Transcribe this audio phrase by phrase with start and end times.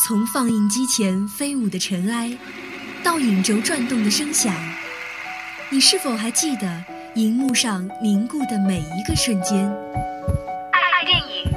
[0.00, 2.30] 从放映机前飞舞的尘埃，
[3.02, 4.54] 到影轴转动的声响，
[5.70, 6.84] 你是否还记得
[7.16, 9.68] 荧幕上凝固的每一个瞬间？
[10.70, 11.50] 爱电影，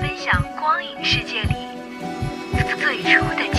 [0.00, 1.54] 分享光影世界里
[2.80, 3.53] 最初的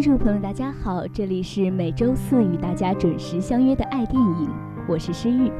[0.00, 4.48] 听众朋友，大家好，这里是每周四与大家准时相约的爱电影，
[4.86, 5.50] 我是诗玉。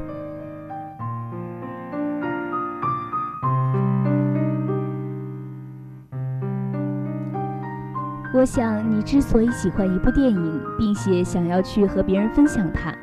[8.33, 12.95] 我想，你之所以喜欢一部电影，并且想要去和别人分享它，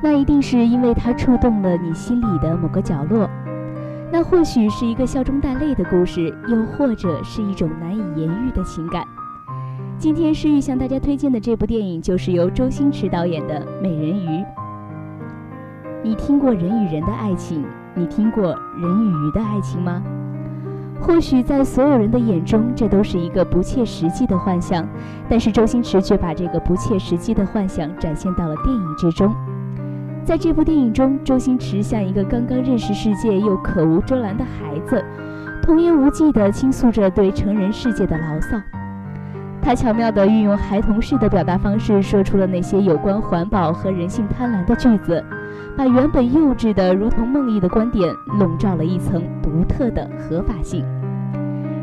[0.00, 3.28] 那一定是因为它触动了你心里的某个角落。
[4.12, 9.04] 那或许是一个笑中带泪的故事，又或者是一种难以言喻的情感。
[9.98, 14.28] 今天诗玉向大家推荐的这部电影，就是由周星驰导演的《美人鱼》。
[16.04, 17.64] 你听过人与人的爱情？
[17.94, 20.02] 你听过人与鱼的爱情吗？
[21.00, 24.86] 或许在所有人的眼中，这都是一个不切实际的幻想，
[25.30, 29.34] 但是周星驰却把这个不切实际的幻想展现到了电影之中。
[30.26, 35.02] 在这部电影中，周星驰像一个刚刚认识世界又口无遮拦的孩子，
[35.62, 38.60] 童言无忌地倾诉着对成人世界的牢骚。
[39.66, 45.24] 他巧妙地运用孩童式的表达方式，说出了那些有关环保和人性贪婪的句子，
[45.76, 50.84] 把原本幼稚的如同梦呓的观点笼罩了一层独特的合法性。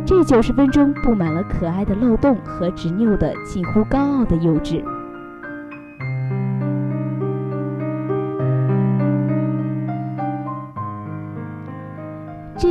[0.06, 4.82] 这九十分钟布满了可爱的漏洞和执拗的近乎高傲的幼稚。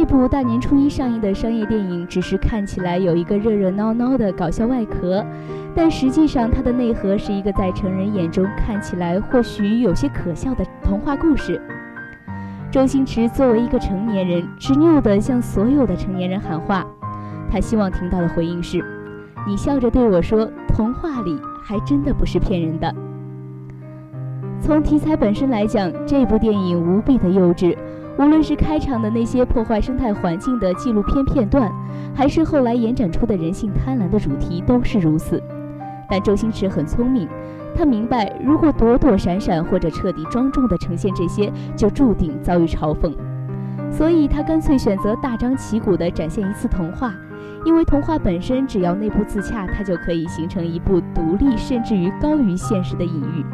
[0.03, 5.25] 这部大年初一上映的商业电影，只是看起来有一个热热闹闹的搞笑外壳，
[5.77, 11.62] 但实际上它的内核是一个在成人眼中看起来或许有些可笑的童话故事。
[12.68, 16.85] 周星驰作为一个成年人，执拗地向所有的成年人喊话，
[17.48, 18.85] 他希望听到的回应是
[19.46, 22.92] ：“你笑着对我说，童话里还真的不是骗人的。”
[24.61, 27.77] 从题材本身来讲，这部电影无比的幼稚。
[28.18, 31.73] 无论是开场的那些破坏生态环境的纪录片片段，
[32.14, 35.42] 还是后来延展出的人性贪婪的主题，都是如此。
[36.08, 37.27] 但周星驰很聪明，
[37.74, 43.12] 他明白，如果躲躲闪闪或者彻底庄重地呈现这些，就注定遭遇嘲讽。
[43.90, 47.14] 所以他干脆选择大张旗鼓地展现一次童话，
[47.64, 53.44] 因为童话本身只要内部自洽，它就可以形成一部独立甚至于高于现实的隐喻。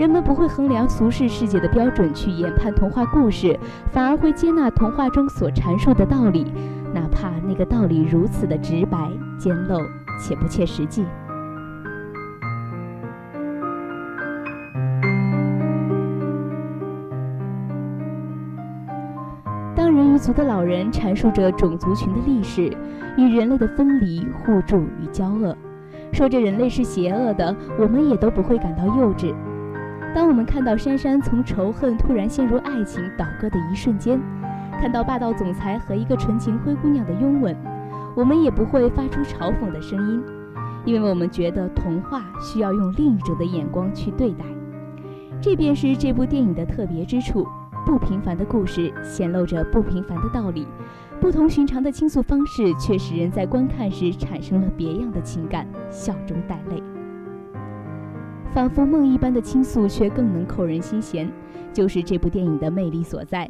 [0.00, 3.60] 人们不会衡量俗世世界的标准去研判童话故事，
[3.92, 6.50] 反而会接纳童话中所阐述的道理，
[6.94, 9.78] 哪怕那个道理如此的直白、简陋
[10.18, 11.04] 且不切实际。
[19.76, 22.74] 当人鱼族的老人阐述着种族群的历史
[23.18, 25.54] 与人类的分离、互助与交恶，
[26.10, 29.34] 说着人类是邪恶的，我们也都不会感到幼稚。
[30.12, 34.20] 当我们看到珊珊从仇恨突然陷入爱情倒戈的一瞬间，
[34.80, 37.56] 看到霸道总裁和一个纯情灰姑娘的拥吻，
[38.16, 40.22] 我们也不会发出嘲讽的声音，
[40.84, 44.44] 因为我们觉得童话需要用另一种的眼光去对待。
[45.40, 47.46] 这便是这部电影的特别之处：
[47.86, 50.66] 不平凡的故事显露着不平凡的道理，
[51.20, 56.82] 不同寻常的倾诉方式却使人在观看时产生了别样的情感，笑中带泪。
[58.52, 61.30] 仿佛梦一般的倾诉，却更能扣人心弦，
[61.72, 63.48] 就是这部电影的魅力所在。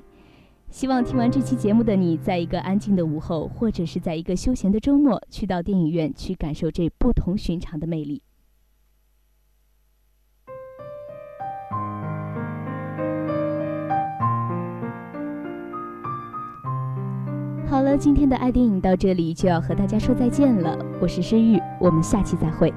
[0.68, 8.22] 希望听完这期节目的你，在一个安静的午后，或者是在一个休闲的周末，去到电影院去感受这不同寻常的魅力。
[17.66, 20.76] 好了，今天的爱电影到这里就要和大家说再见了。
[21.00, 22.72] 我是诗玉，我们下期再会。